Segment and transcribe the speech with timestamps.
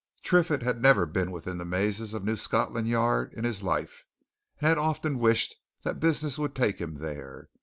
[0.23, 4.03] Triffitt had never been within the mazes of New Scotland Yard in his life,
[4.59, 7.49] and had often wished that business would take him there.